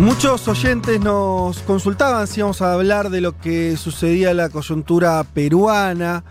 Muchos 0.00 0.46
oyentes 0.46 1.00
nos 1.00 1.58
consultaban 1.62 2.28
si 2.28 2.38
íbamos 2.38 2.62
a 2.62 2.72
hablar 2.72 3.10
de 3.10 3.20
lo 3.20 3.36
que 3.36 3.76
sucedía 3.76 4.30
en 4.30 4.36
la 4.36 4.48
coyuntura 4.48 5.24
peruana, 5.24 6.22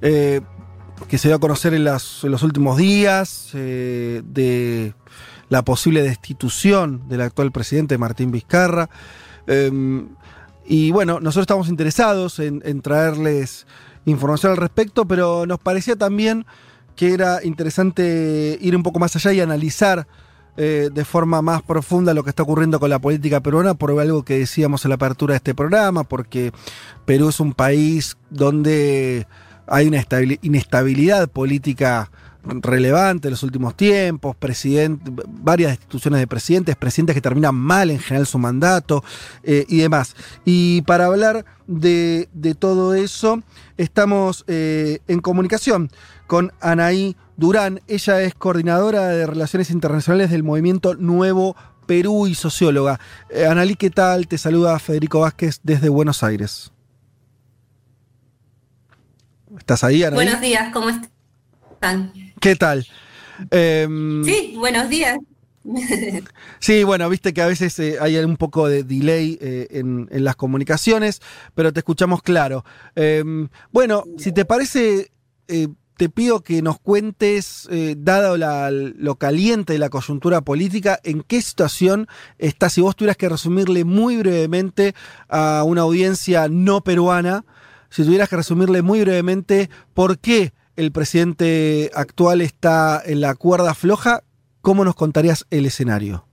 eh, 0.00 0.40
que 1.06 1.18
se 1.18 1.28
dio 1.28 1.36
a 1.36 1.40
conocer 1.40 1.74
en, 1.74 1.84
los 1.84 2.42
últimos 2.42 2.78
días, 2.78 3.50
eh, 3.52 4.22
de 4.24 4.94
la 5.50 5.62
posible 5.62 6.02
destitución 6.02 7.06
del 7.06 7.20
actual 7.20 7.52
presidente 7.52 7.98
Martín 7.98 8.30
Vizcarra. 8.30 8.88
Eh, 9.46 10.06
y 10.64 10.90
bueno, 10.90 11.20
nosotros 11.20 11.42
estamos 11.42 11.68
interesados 11.68 12.38
en 12.38 12.80
traerles 12.80 13.66
información 14.06 14.52
al 14.52 14.58
respecto, 14.58 15.06
pero 15.06 15.44
nos 15.44 15.58
parecía 15.58 15.96
también 15.96 16.46
que 16.96 17.12
era 17.12 17.44
interesante 17.44 18.58
ir 18.60 18.74
un 18.74 18.82
poco 18.82 18.98
más 18.98 19.14
allá 19.16 19.32
y 19.32 19.40
analizar 19.40 20.06
eh, 20.56 20.90
de 20.92 21.04
forma 21.04 21.42
más 21.42 21.62
profunda 21.62 22.14
lo 22.14 22.22
que 22.24 22.30
está 22.30 22.42
ocurriendo 22.42 22.80
con 22.80 22.90
la 22.90 22.98
política 22.98 23.40
peruana 23.40 23.74
por 23.74 23.98
algo 24.00 24.24
que 24.24 24.38
decíamos 24.38 24.84
en 24.84 24.90
la 24.90 24.94
apertura 24.96 25.32
de 25.32 25.36
este 25.36 25.54
programa, 25.54 26.04
porque 26.04 26.52
Perú 27.04 27.28
es 27.30 27.40
un 27.40 27.52
país 27.54 28.16
donde 28.30 29.26
hay 29.66 29.86
una 29.86 29.98
estabil- 29.98 30.38
inestabilidad 30.42 31.28
política 31.28 32.10
relevante 32.44 33.28
en 33.28 33.32
los 33.32 33.42
últimos 33.42 33.76
tiempos, 33.76 34.36
presidente, 34.36 35.10
varias 35.28 35.72
destituciones 35.72 36.20
de 36.20 36.26
presidentes, 36.26 36.76
presidentes 36.76 37.14
que 37.14 37.20
terminan 37.20 37.54
mal 37.54 37.90
en 37.90 37.98
general 37.98 38.26
su 38.26 38.38
mandato 38.38 39.04
eh, 39.42 39.64
y 39.68 39.78
demás. 39.78 40.16
Y 40.44 40.82
para 40.82 41.06
hablar 41.06 41.44
de, 41.66 42.28
todo 42.58 42.94
eso, 42.94 43.42
estamos 43.76 44.44
eh, 44.46 45.00
en 45.08 45.20
comunicación 45.20 45.90
con 46.26 46.52
Anaí 46.60 47.16
Durán. 47.36 47.80
Ella 47.88 48.22
es 48.22 48.34
coordinadora 48.34 49.08
de 49.08 49.26
Relaciones 49.26 49.70
Internacionales 49.70 50.30
del 50.30 50.42
Movimiento 50.42 50.94
Nuevo 50.94 51.56
Perú 51.86 52.26
y 52.26 52.34
socióloga. 52.34 53.00
Eh, 53.30 53.46
Analí, 53.46 53.74
¿qué 53.74 53.90
tal? 53.90 54.28
Te 54.28 54.38
saluda 54.38 54.78
Federico 54.78 55.20
Vázquez 55.20 55.60
desde 55.62 55.88
Buenos 55.88 56.22
Aires. 56.22 56.70
¿Estás 59.58 59.82
ahí, 59.82 60.04
Anaí? 60.04 60.14
Buenos 60.14 60.40
días, 60.40 60.72
¿cómo 60.72 60.88
están? 60.88 62.12
¿Qué 62.40 62.56
tal? 62.56 62.86
Em, 63.50 64.24
Sí, 64.24 64.54
buenos 64.56 64.88
días. 64.88 65.18
Sí, 66.58 66.84
bueno, 66.84 67.08
viste 67.10 67.34
que 67.34 67.42
a 67.42 67.46
veces 67.46 67.78
eh, 67.78 67.98
hay 68.00 68.16
un 68.16 68.36
poco 68.38 68.66
de 68.68 68.82
delay 68.82 69.38
eh, 69.42 69.68
en, 69.72 70.08
en 70.10 70.24
las 70.24 70.36
comunicaciones, 70.36 71.20
pero 71.54 71.72
te 71.72 71.80
escuchamos 71.80 72.22
claro. 72.22 72.64
Em, 72.94 73.48
bueno, 73.70 74.04
si 74.16 74.32
te 74.32 74.46
parece, 74.46 75.10
eh, 75.48 75.68
te 75.98 76.08
pido 76.08 76.40
que 76.42 76.62
nos 76.62 76.80
cuentes, 76.80 77.68
dado 77.98 78.38
la- 78.38 78.70
lo 78.70 79.16
caliente 79.16 79.74
de 79.74 79.78
la 79.78 79.90
coyuntura 79.90 80.40
política, 80.40 80.98
en 81.04 81.22
qué 81.22 81.42
situación 81.42 82.06
está, 82.38 82.70
si 82.70 82.80
vos 82.80 82.96
tuvieras 82.96 83.18
que 83.18 83.28
resumirle 83.28 83.84
muy 83.84 84.16
brevemente 84.16 84.94
a 85.28 85.62
una 85.66 85.82
audiencia 85.82 86.48
no 86.48 86.80
peruana, 86.82 87.44
si 87.90 88.02
tuvieras 88.02 88.30
que 88.30 88.36
resumirle 88.36 88.80
muy 88.80 89.00
brevemente 89.02 89.68
por 89.92 90.18
qué 90.18 90.54
el 90.76 90.92
presidente 90.92 91.90
actual 91.94 92.40
está 92.40 93.02
en 93.04 93.20
la 93.20 93.34
cuerda 93.34 93.74
floja, 93.74 94.22
¿cómo 94.60 94.84
nos 94.84 94.94
contarías 94.94 95.46
el 95.50 95.66
escenario? 95.66 96.26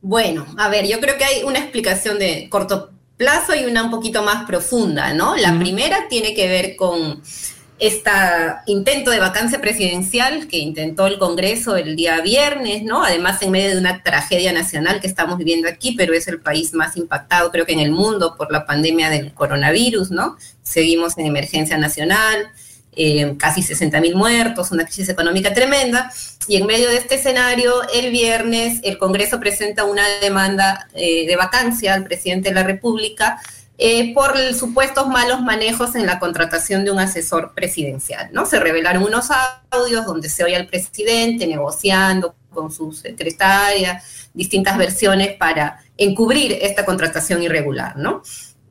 Bueno, 0.00 0.46
a 0.58 0.68
ver, 0.68 0.86
yo 0.86 1.00
creo 1.00 1.16
que 1.16 1.24
hay 1.24 1.42
una 1.44 1.60
explicación 1.60 2.18
de 2.18 2.48
corto 2.50 2.90
plazo 3.16 3.54
y 3.54 3.64
una 3.64 3.84
un 3.84 3.90
poquito 3.90 4.22
más 4.22 4.44
profunda, 4.44 5.14
¿no? 5.14 5.36
La 5.36 5.58
primera 5.58 6.08
tiene 6.08 6.34
que 6.34 6.48
ver 6.48 6.76
con 6.76 7.22
este 7.78 8.10
intento 8.66 9.10
de 9.10 9.18
vacancia 9.18 9.60
presidencial 9.60 10.46
que 10.46 10.58
intentó 10.58 11.06
el 11.06 11.18
Congreso 11.18 11.76
el 11.76 11.96
día 11.96 12.20
viernes, 12.20 12.82
¿no? 12.84 13.02
Además, 13.02 13.42
en 13.42 13.50
medio 13.50 13.70
de 13.70 13.78
una 13.78 14.02
tragedia 14.02 14.52
nacional 14.52 15.00
que 15.00 15.06
estamos 15.06 15.38
viviendo 15.38 15.68
aquí, 15.68 15.92
pero 15.96 16.14
es 16.14 16.28
el 16.28 16.40
país 16.40 16.72
más 16.72 16.96
impactado, 16.96 17.50
creo 17.50 17.66
que 17.66 17.72
en 17.72 17.80
el 17.80 17.90
mundo, 17.90 18.36
por 18.36 18.52
la 18.52 18.64
pandemia 18.64 19.10
del 19.10 19.32
coronavirus, 19.34 20.10
¿no? 20.10 20.36
Seguimos 20.62 21.18
en 21.18 21.26
emergencia 21.26 21.76
nacional, 21.76 22.52
eh, 22.96 23.34
casi 23.38 23.62
60 23.62 24.00
mil 24.00 24.14
muertos, 24.14 24.70
una 24.70 24.84
crisis 24.84 25.08
económica 25.08 25.52
tremenda. 25.52 26.12
Y 26.46 26.56
en 26.56 26.66
medio 26.66 26.88
de 26.88 26.98
este 26.98 27.16
escenario, 27.16 27.74
el 27.92 28.10
viernes 28.10 28.80
el 28.84 28.98
Congreso 28.98 29.40
presenta 29.40 29.84
una 29.84 30.06
demanda 30.20 30.88
eh, 30.94 31.26
de 31.26 31.36
vacancia 31.36 31.94
al 31.94 32.04
presidente 32.04 32.50
de 32.50 32.54
la 32.54 32.62
República 32.62 33.40
eh, 33.76 34.14
por 34.14 34.36
supuestos 34.54 35.08
malos 35.08 35.42
manejos 35.42 35.96
en 35.96 36.06
la 36.06 36.20
contratación 36.20 36.84
de 36.84 36.92
un 36.92 37.00
asesor 37.00 37.54
presidencial. 37.54 38.28
¿no? 38.32 38.46
Se 38.46 38.60
revelaron 38.60 39.02
unos 39.02 39.28
audios 39.70 40.06
donde 40.06 40.28
se 40.28 40.44
oye 40.44 40.54
al 40.54 40.68
presidente 40.68 41.46
negociando 41.46 42.36
con 42.50 42.70
su 42.70 42.92
secretaria 42.92 44.00
distintas 44.32 44.78
versiones 44.78 45.36
para 45.36 45.84
encubrir 45.96 46.52
esta 46.62 46.84
contratación 46.84 47.42
irregular. 47.42 47.96
¿no? 47.96 48.22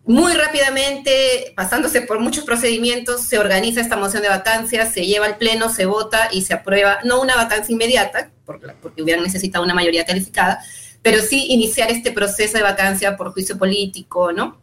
Muy 0.05 0.33
rápidamente, 0.33 1.53
pasándose 1.55 2.01
por 2.01 2.19
muchos 2.19 2.45
procedimientos, 2.45 3.21
se 3.21 3.37
organiza 3.37 3.81
esta 3.81 3.97
moción 3.97 4.23
de 4.23 4.29
vacancia, 4.29 4.85
se 4.85 5.05
lleva 5.05 5.25
al 5.25 5.37
Pleno, 5.37 5.69
se 5.69 5.85
vota 5.85 6.29
y 6.31 6.43
se 6.43 6.53
aprueba, 6.53 6.99
no 7.03 7.21
una 7.21 7.35
vacancia 7.35 7.73
inmediata, 7.73 8.31
porque 8.45 9.01
hubieran 9.01 9.23
necesitado 9.23 9.63
una 9.63 9.73
mayoría 9.73 10.05
calificada, 10.05 10.63
pero 11.01 11.21
sí 11.21 11.47
iniciar 11.49 11.91
este 11.91 12.11
proceso 12.11 12.57
de 12.57 12.63
vacancia 12.63 13.15
por 13.15 13.31
juicio 13.33 13.57
político, 13.57 14.31
¿no? 14.31 14.62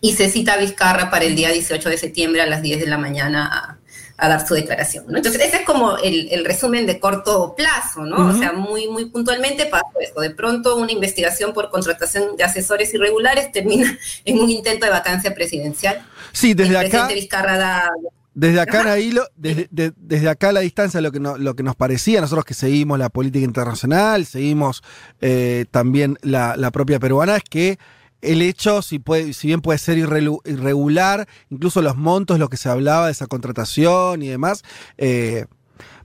Y 0.00 0.12
se 0.14 0.28
cita 0.30 0.54
a 0.54 0.56
Vizcarra 0.58 1.10
para 1.10 1.24
el 1.24 1.34
día 1.36 1.50
18 1.50 1.88
de 1.88 1.98
septiembre 1.98 2.42
a 2.42 2.46
las 2.46 2.62
10 2.62 2.80
de 2.80 2.86
la 2.86 2.98
mañana 2.98 3.46
a, 3.46 3.78
a 4.18 4.28
dar 4.28 4.46
su 4.46 4.54
declaración, 4.54 5.04
¿no? 5.08 5.16
Entonces, 5.18 5.42
ese 5.42 5.58
es 5.58 5.62
como 5.66 5.96
el, 5.98 6.28
el 6.30 6.44
resumen 6.44 6.86
de 6.86 6.98
corto 6.98 7.54
plazo, 7.56 8.04
¿no? 8.04 8.28
O 8.28 8.32
sea, 8.38 8.52
muy, 8.52 8.88
muy 8.88 9.06
puntualmente 9.06 9.66
pasó 9.66 9.86
eso. 10.00 10.20
De 10.20 10.30
pronto, 10.30 10.76
una 10.76 10.92
investigación 10.92 11.52
por 11.52 11.70
contratación 11.70 12.36
de 12.36 12.44
asesores 12.44 12.92
irregulares 12.94 13.52
termina 13.52 13.98
en 14.24 14.38
un 14.38 14.48
intento 14.50 14.86
de 14.86 14.92
vacancia 14.92 15.34
presidencial. 15.34 16.06
Sí, 16.32 16.54
desde 16.54 16.70
el 16.70 16.76
acá, 16.76 16.88
presidente 16.88 17.14
Vizcarra 17.14 17.58
da... 17.58 17.90
desde 18.34 18.60
acá. 18.60 18.84
Nailo, 18.84 19.26
desde, 19.36 19.68
de- 19.70 19.92
desde 19.96 20.28
acá 20.28 20.48
a 20.50 20.52
la 20.52 20.60
distancia, 20.60 21.00
lo 21.00 21.12
que, 21.12 21.20
no- 21.20 21.36
lo 21.38 21.54
que 21.54 21.62
nos 21.62 21.76
parecía, 21.76 22.20
nosotros 22.20 22.44
que 22.44 22.54
seguimos 22.54 22.98
la 22.98 23.08
política 23.10 23.44
internacional, 23.44 24.24
seguimos 24.26 24.82
eh, 25.20 25.64
también 25.70 26.18
la, 26.22 26.54
la 26.56 26.70
propia 26.70 26.98
peruana, 26.98 27.36
es 27.36 27.44
que 27.44 27.78
el 28.22 28.42
hecho, 28.42 28.82
si, 28.82 28.98
puede, 28.98 29.32
si 29.32 29.48
bien 29.48 29.60
puede 29.60 29.78
ser 29.78 29.98
irregular, 29.98 31.28
incluso 31.50 31.82
los 31.82 31.96
montos, 31.96 32.38
lo 32.38 32.48
que 32.48 32.56
se 32.56 32.68
hablaba 32.68 33.06
de 33.06 33.12
esa 33.12 33.26
contratación 33.26 34.22
y 34.22 34.28
demás, 34.28 34.62
eh, 34.98 35.46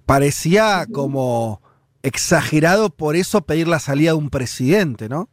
parecía 0.05 0.85
como 0.91 1.61
exagerado 2.03 2.89
por 2.89 3.15
eso 3.15 3.41
pedir 3.41 3.67
la 3.67 3.79
salida 3.79 4.11
de 4.11 4.17
un 4.17 4.29
presidente, 4.29 5.07
¿no? 5.07 5.29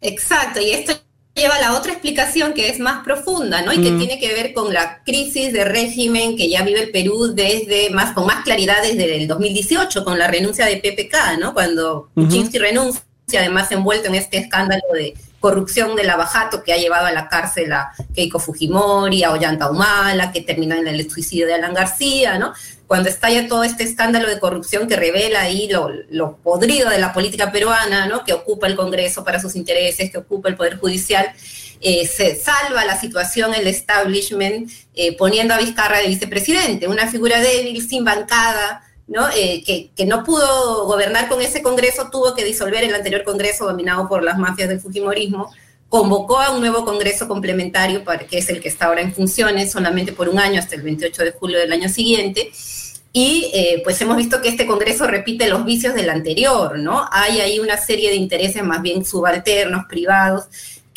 Exacto, 0.00 0.60
y 0.60 0.70
esto 0.70 0.94
lleva 1.34 1.56
a 1.56 1.60
la 1.60 1.74
otra 1.74 1.92
explicación 1.92 2.52
que 2.54 2.68
es 2.68 2.80
más 2.80 3.04
profunda, 3.04 3.62
¿no? 3.62 3.72
Y 3.72 3.82
que 3.82 3.92
tiene 3.92 4.18
que 4.18 4.32
ver 4.32 4.52
con 4.52 4.72
la 4.72 5.02
crisis 5.04 5.52
de 5.52 5.64
régimen 5.64 6.36
que 6.36 6.48
ya 6.48 6.62
vive 6.62 6.82
el 6.82 6.90
Perú 6.90 7.32
desde 7.34 7.90
más 7.90 8.14
con 8.14 8.26
más 8.26 8.44
claridad 8.44 8.82
desde 8.82 9.16
el 9.16 9.28
2018 9.28 10.04
con 10.04 10.18
la 10.18 10.28
renuncia 10.28 10.66
de 10.66 10.76
PPK, 10.76 11.38
¿no? 11.38 11.54
Cuando. 11.54 12.10
Kuczynski 12.14 12.58
renuncia, 12.58 13.02
además 13.38 13.70
envuelto 13.72 14.08
en 14.08 14.14
este 14.14 14.38
escándalo 14.38 14.82
de 14.92 15.14
corrupción 15.40 15.96
de 15.96 16.04
la 16.04 16.16
Bajato 16.16 16.62
que 16.62 16.72
ha 16.72 16.76
llevado 16.76 17.06
a 17.06 17.12
la 17.12 17.28
cárcel 17.28 17.72
a 17.72 17.92
Keiko 18.14 18.38
Fujimori, 18.38 19.24
a 19.24 19.32
Ollanta 19.32 19.70
Humala, 19.70 20.32
que 20.32 20.42
terminó 20.42 20.74
en 20.74 20.86
el 20.86 21.10
suicidio 21.10 21.46
de 21.46 21.54
Alan 21.54 21.74
García, 21.74 22.38
¿no? 22.38 22.52
Cuando 22.86 23.08
estalla 23.08 23.48
todo 23.48 23.64
este 23.64 23.84
escándalo 23.84 24.28
de 24.28 24.38
corrupción 24.38 24.86
que 24.86 24.96
revela 24.96 25.40
ahí 25.40 25.68
lo, 25.68 25.88
lo 26.10 26.36
podrido 26.36 26.90
de 26.90 26.98
la 26.98 27.12
política 27.12 27.50
peruana, 27.52 28.06
¿no? 28.06 28.24
Que 28.24 28.34
ocupa 28.34 28.66
el 28.66 28.76
Congreso 28.76 29.24
para 29.24 29.40
sus 29.40 29.56
intereses, 29.56 30.10
que 30.10 30.18
ocupa 30.18 30.48
el 30.48 30.56
Poder 30.56 30.76
Judicial, 30.76 31.32
eh, 31.80 32.06
se 32.06 32.36
salva 32.36 32.84
la 32.84 33.00
situación, 33.00 33.54
el 33.54 33.66
establishment, 33.66 34.70
eh, 34.94 35.16
poniendo 35.16 35.54
a 35.54 35.58
Vizcarra 35.58 35.98
de 35.98 36.08
vicepresidente, 36.08 36.86
una 36.88 37.06
figura 37.06 37.40
débil, 37.40 37.88
sin 37.88 38.04
bancada, 38.04 38.82
¿no? 39.10 39.28
Eh, 39.36 39.62
que, 39.64 40.06
no 40.06 40.22
pudo 40.22 40.86
gobernar 40.86 41.28
con 41.28 41.42
ese 41.42 41.62
Congreso, 41.62 42.08
tuvo 42.10 42.32
que 42.32 42.44
disolver 42.44 42.84
el 42.84 42.94
anterior 42.94 43.24
Congreso 43.24 43.66
dominado 43.66 44.08
por 44.08 44.22
las 44.22 44.38
mafias 44.38 44.68
del 44.68 44.80
Fujimorismo, 44.80 45.50
convocó 45.88 46.38
a 46.38 46.52
un 46.52 46.60
nuevo 46.60 46.84
Congreso 46.84 47.26
complementario, 47.26 48.04
para, 48.04 48.24
que 48.24 48.38
es 48.38 48.48
el 48.48 48.60
que 48.60 48.68
está 48.68 48.86
ahora 48.86 49.00
en 49.00 49.12
funciones, 49.12 49.72
solamente 49.72 50.12
por 50.12 50.28
un 50.28 50.38
año, 50.38 50.60
hasta 50.60 50.76
el 50.76 50.82
28 50.82 51.24
de 51.24 51.32
julio 51.32 51.58
del 51.58 51.72
año 51.72 51.88
siguiente, 51.88 52.52
Y 53.12 53.50
eh, 53.52 53.80
pues 53.82 54.00
hemos 54.00 54.16
visto 54.16 54.40
que 54.40 54.48
este 54.48 54.66
Congreso 54.66 55.04
repite 55.08 55.48
los 55.48 55.64
vicios 55.64 55.94
del 55.94 56.08
anterior, 56.08 56.78
¿no? 56.78 57.08
Hay 57.10 57.40
ahí 57.40 57.58
una 57.58 57.76
serie 57.76 58.10
de 58.10 58.14
intereses 58.14 58.62
más 58.62 58.80
bien 58.82 59.04
subalternos, 59.04 59.86
privados, 59.86 60.44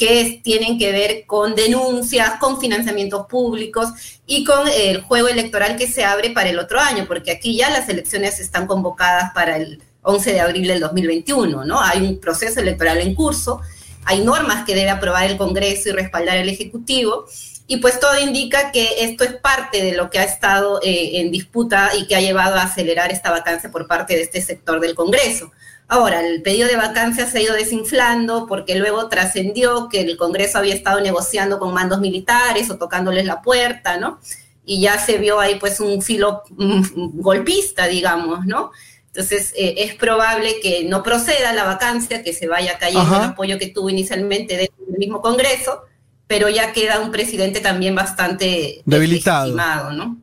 que 0.03 0.41
tienen 0.43 0.77
que 0.77 0.91
ver 0.91 1.25
con 1.25 1.55
denuncias, 1.55 2.31
con 2.37 2.59
financiamientos 2.59 3.25
públicos 3.27 4.19
y 4.27 4.43
con 4.43 4.67
el 4.67 5.01
juego 5.01 5.29
electoral 5.29 5.77
que 5.77 5.87
se 5.87 6.03
abre 6.03 6.31
para 6.31 6.49
el 6.49 6.59
otro 6.59 6.77
año, 6.77 7.05
porque 7.07 7.31
aquí 7.31 7.55
ya 7.55 7.69
las 7.69 7.87
elecciones 7.87 8.41
están 8.41 8.67
convocadas 8.67 9.31
para 9.33 9.55
el 9.55 9.81
11 10.01 10.33
de 10.33 10.41
abril 10.41 10.67
del 10.67 10.81
2021, 10.81 11.63
¿no? 11.63 11.79
Hay 11.79 12.05
un 12.05 12.19
proceso 12.19 12.59
electoral 12.59 12.99
en 12.99 13.15
curso, 13.15 13.61
hay 14.03 14.19
normas 14.25 14.65
que 14.65 14.75
debe 14.75 14.89
aprobar 14.89 15.23
el 15.23 15.37
Congreso 15.37 15.87
y 15.87 15.91
respaldar 15.93 16.35
el 16.35 16.49
Ejecutivo, 16.49 17.25
y 17.65 17.77
pues 17.77 17.97
todo 17.97 18.19
indica 18.19 18.73
que 18.73 19.05
esto 19.05 19.23
es 19.23 19.35
parte 19.35 19.81
de 19.81 19.93
lo 19.93 20.09
que 20.09 20.19
ha 20.19 20.25
estado 20.25 20.81
eh, 20.83 21.21
en 21.21 21.31
disputa 21.31 21.91
y 21.97 22.07
que 22.07 22.17
ha 22.17 22.19
llevado 22.19 22.57
a 22.57 22.63
acelerar 22.63 23.13
esta 23.13 23.31
vacancia 23.31 23.71
por 23.71 23.87
parte 23.87 24.15
de 24.17 24.23
este 24.23 24.41
sector 24.41 24.81
del 24.81 24.95
Congreso. 24.95 25.53
Ahora, 25.87 26.25
el 26.25 26.41
pedido 26.41 26.67
de 26.67 26.75
vacancia 26.75 27.27
se 27.27 27.37
ha 27.37 27.41
ido 27.41 27.53
desinflando 27.53 28.47
porque 28.47 28.75
luego 28.75 29.09
trascendió 29.09 29.89
que 29.89 30.01
el 30.01 30.17
Congreso 30.17 30.57
había 30.57 30.73
estado 30.73 31.01
negociando 31.01 31.59
con 31.59 31.73
mandos 31.73 31.99
militares 31.99 32.69
o 32.69 32.77
tocándoles 32.77 33.25
la 33.25 33.41
puerta, 33.41 33.97
¿no? 33.97 34.19
Y 34.65 34.81
ya 34.81 34.97
se 34.97 35.17
vio 35.17 35.39
ahí 35.39 35.55
pues 35.59 35.79
un 35.79 36.01
filo 36.01 36.43
mm, 36.51 37.19
golpista, 37.21 37.87
digamos, 37.87 38.45
¿no? 38.45 38.71
Entonces, 39.07 39.53
eh, 39.55 39.75
es 39.77 39.93
probable 39.93 40.55
que 40.59 40.85
no 40.85 41.03
proceda 41.03 41.53
la 41.53 41.65
vacancia, 41.65 42.23
que 42.23 42.33
se 42.33 42.47
vaya 42.47 42.79
cayendo 42.79 43.15
el 43.15 43.21
apoyo 43.21 43.59
que 43.59 43.67
tuvo 43.67 43.89
inicialmente 43.91 44.57
del 44.57 44.69
mismo 44.97 45.21
Congreso, 45.21 45.83
pero 46.25 46.49
ya 46.49 46.73
queda 46.73 46.99
un 46.99 47.11
presidente 47.11 47.59
también 47.59 47.93
bastante 47.93 48.81
debilitado, 48.85 49.91
¿no? 49.91 50.17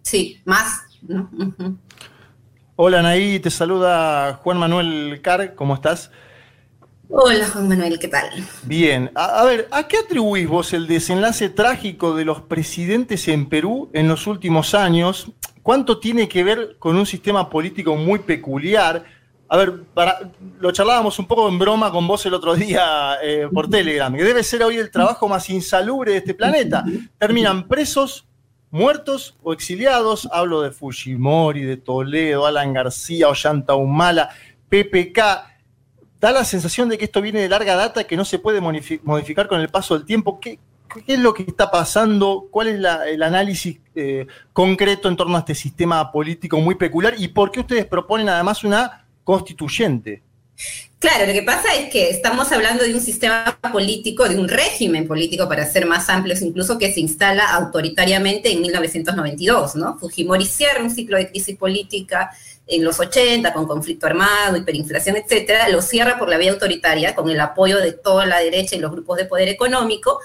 Sí, 0.00 0.40
más. 0.46 0.84
Hola 2.78 2.98
Anaí, 2.98 3.40
te 3.40 3.50
saluda 3.50 4.34
Juan 4.42 4.58
Manuel 4.58 5.20
Car, 5.22 5.54
¿cómo 5.54 5.74
estás? 5.74 6.10
Hola 7.08 7.48
Juan 7.48 7.68
Manuel, 7.68 7.98
¿qué 7.98 8.06
tal? 8.06 8.28
Bien, 8.64 9.10
a, 9.14 9.42
ver, 9.44 9.66
¿a 9.70 9.88
qué 9.88 9.96
atribuís 9.96 10.46
vos 10.46 10.74
el 10.74 10.86
desenlace 10.86 11.48
trágico 11.48 12.14
de 12.14 12.26
los 12.26 12.42
presidentes 12.42 13.28
en 13.28 13.48
Perú 13.48 13.88
en 13.94 14.08
los 14.08 14.26
últimos 14.26 14.74
años? 14.74 15.32
¿Cuánto 15.62 15.98
tiene 16.00 16.28
que 16.28 16.44
ver 16.44 16.76
con 16.78 16.96
un 16.96 17.06
sistema 17.06 17.48
político 17.48 17.96
muy 17.96 18.18
peculiar? 18.18 19.06
A 19.48 19.56
ver, 19.56 19.84
para, 19.94 20.30
lo 20.60 20.70
charlábamos 20.70 21.18
un 21.18 21.26
poco 21.26 21.48
en 21.48 21.58
broma 21.58 21.90
con 21.90 22.06
vos 22.06 22.26
el 22.26 22.34
otro 22.34 22.54
día 22.54 23.14
eh, 23.22 23.48
por 23.50 23.70
Telegram, 23.70 24.14
que 24.14 24.22
debe 24.22 24.42
ser 24.42 24.62
hoy 24.62 24.76
el 24.76 24.90
trabajo 24.90 25.26
más 25.28 25.48
insalubre 25.48 26.12
de 26.12 26.18
este 26.18 26.34
planeta. 26.34 26.84
Terminan 27.16 27.68
presos, 27.68 28.26
muertos 28.70 29.36
o 29.42 29.52
exiliados. 29.52 30.28
Hablo 30.32 30.62
de 30.62 30.70
Fujimori, 30.70 31.62
de 31.62 31.76
Toledo, 31.76 32.46
Alan 32.46 32.72
García, 32.72 33.28
Ollanta 33.28 33.74
Humala, 33.74 34.30
PPK. 34.68 35.18
Da 36.20 36.32
la 36.32 36.44
sensación 36.44 36.88
de 36.88 36.98
que 36.98 37.04
esto 37.04 37.20
viene 37.20 37.40
de 37.40 37.48
larga 37.48 37.76
data, 37.76 38.04
que 38.04 38.16
no 38.16 38.24
se 38.24 38.38
puede 38.38 38.60
modificar 38.60 39.48
con 39.48 39.60
el 39.60 39.68
paso 39.68 39.96
del 39.96 40.06
tiempo. 40.06 40.40
¿Qué, 40.40 40.58
es 41.06 41.18
lo 41.18 41.34
que 41.34 41.42
está 41.42 41.70
pasando? 41.70 42.48
¿Cuál 42.50 42.68
es 42.68 42.74
el 43.06 43.22
análisis 43.22 43.78
eh, 43.94 44.26
concreto 44.52 45.08
en 45.08 45.16
torno 45.16 45.36
a 45.36 45.40
este 45.40 45.54
sistema 45.54 46.10
político 46.10 46.58
muy 46.58 46.74
peculiar? 46.74 47.14
¿Y 47.18 47.28
por 47.28 47.50
qué 47.50 47.60
ustedes 47.60 47.84
proponen 47.84 48.28
además 48.28 48.64
una 48.64 49.06
constituyente. 49.26 50.22
Claro, 51.08 51.24
lo 51.24 51.32
que 51.32 51.44
pasa 51.44 51.72
es 51.72 51.88
que 51.88 52.10
estamos 52.10 52.50
hablando 52.50 52.82
de 52.82 52.92
un 52.92 53.00
sistema 53.00 53.56
político, 53.70 54.28
de 54.28 54.36
un 54.40 54.48
régimen 54.48 55.06
político, 55.06 55.48
para 55.48 55.64
ser 55.64 55.86
más 55.86 56.08
amplios, 56.08 56.42
incluso 56.42 56.78
que 56.78 56.92
se 56.92 56.98
instala 56.98 57.48
autoritariamente 57.54 58.50
en 58.50 58.60
1992, 58.60 59.76
¿no? 59.76 59.96
Fujimori 60.00 60.46
cierra 60.46 60.82
un 60.82 60.90
ciclo 60.90 61.16
de 61.16 61.28
crisis 61.30 61.56
política 61.56 62.32
en 62.66 62.82
los 62.82 62.98
80, 62.98 63.52
con 63.52 63.68
conflicto 63.68 64.06
armado, 64.06 64.56
hiperinflación, 64.56 65.14
etcétera, 65.14 65.68
lo 65.68 65.80
cierra 65.80 66.18
por 66.18 66.28
la 66.28 66.38
vía 66.38 66.50
autoritaria, 66.50 67.14
con 67.14 67.30
el 67.30 67.38
apoyo 67.38 67.78
de 67.78 67.92
toda 67.92 68.26
la 68.26 68.40
derecha 68.40 68.74
y 68.74 68.80
los 68.80 68.90
grupos 68.90 69.16
de 69.16 69.26
poder 69.26 69.48
económico, 69.48 70.18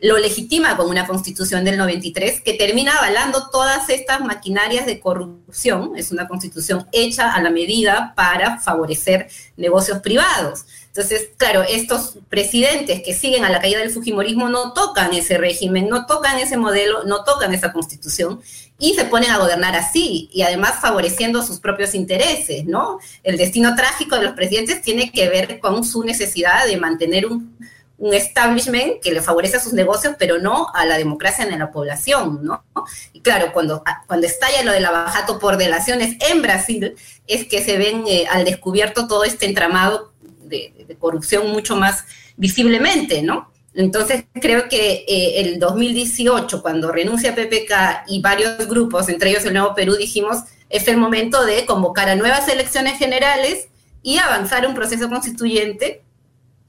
lo 0.00 0.18
legitima 0.18 0.76
con 0.76 0.90
una 0.90 1.06
constitución 1.06 1.64
del 1.64 1.78
93 1.78 2.42
que 2.42 2.54
termina 2.54 2.96
avalando 2.96 3.48
todas 3.50 3.88
estas 3.88 4.20
maquinarias 4.20 4.86
de 4.86 5.00
corrupción. 5.00 5.92
Es 5.96 6.10
una 6.10 6.28
constitución 6.28 6.86
hecha 6.92 7.32
a 7.32 7.40
la 7.40 7.50
medida 7.50 8.12
para 8.14 8.58
favorecer 8.58 9.28
negocios 9.56 10.00
privados. 10.00 10.66
Entonces, 10.88 11.30
claro, 11.36 11.62
estos 11.62 12.18
presidentes 12.28 13.02
que 13.02 13.14
siguen 13.14 13.44
a 13.44 13.50
la 13.50 13.60
caída 13.60 13.80
del 13.80 13.90
Fujimorismo 13.90 14.48
no 14.48 14.72
tocan 14.74 15.12
ese 15.12 15.38
régimen, 15.38 15.88
no 15.88 16.06
tocan 16.06 16.38
ese 16.38 16.56
modelo, 16.56 17.04
no 17.04 17.24
tocan 17.24 17.52
esa 17.54 17.72
constitución 17.72 18.40
y 18.78 18.94
se 18.94 19.04
ponen 19.04 19.30
a 19.30 19.38
gobernar 19.38 19.74
así 19.74 20.28
y 20.32 20.42
además 20.42 20.80
favoreciendo 20.80 21.42
sus 21.42 21.60
propios 21.60 21.94
intereses, 21.94 22.64
¿no? 22.64 22.98
El 23.22 23.36
destino 23.36 23.74
trágico 23.74 24.16
de 24.16 24.24
los 24.24 24.34
presidentes 24.34 24.82
tiene 24.82 25.10
que 25.10 25.28
ver 25.28 25.60
con 25.60 25.84
su 25.84 26.04
necesidad 26.04 26.66
de 26.66 26.76
mantener 26.76 27.26
un 27.26 27.56
un 27.96 28.12
establishment 28.12 29.00
que 29.00 29.12
le 29.12 29.22
favorece 29.22 29.56
a 29.56 29.60
sus 29.60 29.72
negocios, 29.72 30.16
pero 30.18 30.38
no 30.38 30.68
a 30.74 30.84
la 30.84 30.98
democracia 30.98 31.44
en 31.44 31.58
la 31.58 31.70
población, 31.70 32.40
¿no? 32.42 32.64
Y 33.12 33.20
claro, 33.20 33.52
cuando, 33.52 33.84
cuando 34.06 34.26
estalla 34.26 34.64
lo 34.64 34.72
del 34.72 34.84
abajato 34.84 35.38
por 35.38 35.56
delaciones 35.56 36.16
en 36.28 36.42
Brasil, 36.42 36.94
es 37.26 37.46
que 37.46 37.62
se 37.62 37.78
ven 37.78 38.04
eh, 38.06 38.26
al 38.30 38.44
descubierto 38.44 39.06
todo 39.06 39.24
este 39.24 39.46
entramado 39.46 40.12
de, 40.42 40.96
corrupción 40.98 41.50
mucho 41.50 41.76
más 41.76 42.04
visiblemente, 42.36 43.22
¿no? 43.22 43.50
Entonces 43.74 44.24
creo 44.40 44.68
que 44.68 45.04
eh, 45.08 45.40
el 45.40 45.58
2018, 45.58 46.62
cuando 46.62 46.92
renuncia 46.92 47.34
PPK 47.34 48.04
y 48.08 48.20
varios 48.20 48.68
grupos, 48.68 49.08
entre 49.08 49.30
ellos 49.30 49.44
el 49.44 49.54
Nuevo 49.54 49.74
Perú, 49.74 49.96
dijimos, 49.96 50.38
es 50.68 50.86
el 50.88 50.96
momento 50.96 51.44
de 51.44 51.66
convocar 51.66 52.08
a 52.08 52.16
nuevas 52.16 52.48
elecciones 52.48 52.98
generales 52.98 53.68
y 54.02 54.18
avanzar 54.18 54.66
un 54.66 54.74
proceso 54.74 55.08
constituyente 55.08 56.04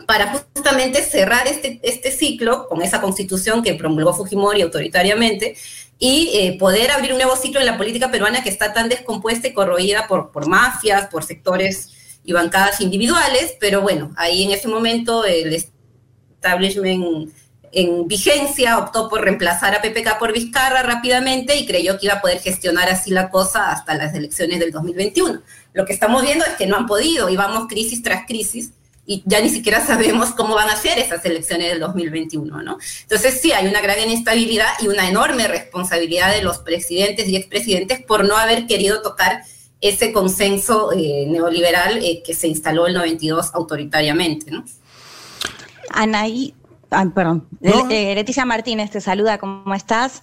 para 0.07 0.31
justamente 0.66 1.04
cerrar 1.04 1.48
este, 1.48 1.80
este 1.84 2.12
ciclo 2.12 2.68
con 2.68 2.82
esa 2.82 3.00
constitución 3.00 3.62
que 3.62 3.76
promulgó 3.76 4.16
Fujimori 4.16 4.64
autoritariamente 4.64 5.56
y 6.00 6.32
eh, 6.34 6.58
poder 6.58 6.90
abrir 6.90 7.12
un 7.12 7.20
nuevo 7.20 7.36
ciclo 7.36 7.60
en 7.60 7.68
la 7.68 7.78
política 7.78 8.10
peruana 8.10 8.42
que 8.42 8.50
está 8.50 8.74
tan 8.74 8.90
descompuesta 8.90 9.48
y 9.48 9.54
corroída 9.54 10.08
por, 10.08 10.32
por 10.32 10.48
mafias, 10.48 11.08
por 11.10 11.24
sectores 11.24 12.18
y 12.24 12.34
bancadas 12.34 12.82
individuales, 12.82 13.56
pero 13.60 13.82
bueno, 13.82 14.12
ahí 14.18 14.44
en 14.44 14.52
ese 14.52 14.68
momento 14.68 15.24
el 15.24 15.54
establishment 15.54 17.32
en 17.72 18.08
vigencia 18.08 18.80
optó 18.80 19.08
por 19.08 19.22
reemplazar 19.22 19.76
a 19.76 19.84
PPK 19.84 20.18
por 20.18 20.34
Vizcarra 20.34 20.82
rápidamente 20.82 21.58
y 21.58 21.68
creyó 21.68 22.00
que 22.00 22.08
iba 22.08 22.16
a 22.16 22.22
poder 22.22 22.40
gestionar 22.40 22.90
así 22.90 23.12
la 23.12 23.30
cosa 23.30 23.72
hasta 23.72 23.94
las 23.94 24.16
elecciones 24.16 24.60
del 24.60 24.72
2021. 24.72 25.42
Lo 25.74 25.86
que 25.86 25.94
estamos 25.94 26.24
viendo 26.24 26.44
es 26.44 26.54
que 26.54 26.66
no 26.66 26.76
han 26.76 26.88
podido 26.88 27.30
y 27.30 27.36
vamos 27.36 27.68
crisis 27.68 28.02
tras 28.02 28.26
crisis 28.26 28.72
y 29.06 29.24
ya 29.26 29.40
ni 29.42 29.50
siquiera 29.50 29.85
sabemos 29.85 30.31
cómo 30.31 30.56
van 30.56 30.69
a 30.69 30.76
ser 30.76 30.97
esas 30.97 31.24
elecciones 31.26 31.69
del 31.69 31.80
2021, 31.80 32.64
¿no? 32.64 32.78
Entonces 33.02 33.40
sí, 33.40 33.52
hay 33.52 33.68
una 33.68 33.81
gran 33.81 34.00
inestabilidad 34.00 34.69
y 34.81 34.88
una 34.88 35.07
enorme 35.07 35.47
responsabilidad 35.47 36.33
de 36.33 36.42
los 36.42 36.59
presidentes 36.59 37.28
y 37.28 37.35
expresidentes 37.35 38.04
por 38.04 38.26
no 38.26 38.35
haber 38.35 38.66
querido 38.66 39.02
tocar 39.02 39.44
ese 39.81 40.12
consenso 40.12 40.92
eh, 40.94 41.26
neoliberal 41.28 42.04
eh, 42.04 42.24
que 42.26 42.33
se 42.33 42.47
instaló 42.47 42.88
el 42.88 42.95
92 42.95 43.52
autoritariamente, 43.54 44.50
¿no? 44.50 44.66
Anaí, 45.90 46.56
Ay, 46.95 47.09
perdón. 47.09 47.47
Eh, 47.61 48.16
Leticia 48.16 48.45
Martínez 48.45 48.90
te 48.90 49.02
saluda, 49.02 49.37
¿cómo 49.37 49.73
estás? 49.73 50.21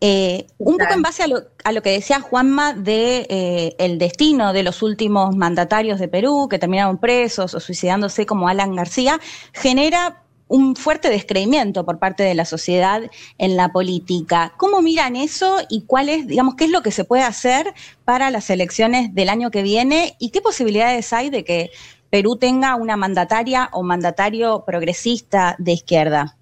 Eh, 0.00 0.46
un 0.58 0.76
poco 0.76 0.92
en 0.92 1.02
base 1.02 1.22
a 1.22 1.26
lo, 1.72 1.82
que 1.82 1.90
decía 1.90 2.20
Juanma 2.20 2.74
de 2.74 3.26
eh, 3.30 3.76
el 3.78 3.98
destino 3.98 4.52
de 4.52 4.62
los 4.62 4.82
últimos 4.82 5.34
mandatarios 5.34 5.98
de 5.98 6.08
Perú 6.08 6.48
que 6.50 6.58
terminaron 6.58 6.98
presos 6.98 7.54
o 7.54 7.60
suicidándose 7.60 8.26
como 8.26 8.48
Alan 8.48 8.76
García, 8.76 9.18
genera 9.52 10.22
un 10.48 10.74
fuerte 10.76 11.08
descreimiento 11.08 11.86
por 11.86 11.98
parte 11.98 12.24
de 12.24 12.34
la 12.34 12.44
sociedad 12.44 13.02
en 13.38 13.56
la 13.56 13.70
política. 13.70 14.52
¿Cómo 14.56 14.82
miran 14.82 15.16
eso 15.16 15.58
y 15.70 15.82
cuál 15.82 16.08
es, 16.08 16.26
digamos, 16.26 16.56
qué 16.56 16.64
es 16.64 16.70
lo 16.70 16.82
que 16.82 16.90
se 16.90 17.04
puede 17.04 17.22
hacer 17.22 17.72
para 18.04 18.30
las 18.30 18.50
elecciones 18.50 19.14
del 19.14 19.28
año 19.28 19.50
que 19.50 19.62
viene 19.62 20.16
y 20.18 20.30
qué 20.30 20.42
posibilidades 20.42 21.12
hay 21.12 21.30
de 21.30 21.44
que 21.44 21.70
Perú 22.10 22.36
tenga 22.36 22.74
una 22.74 22.96
mandataria 22.96 23.68
o 23.72 23.82
mandatario 23.82 24.64
progresista 24.66 25.54
de 25.58 25.72
izquierda? 25.72 26.36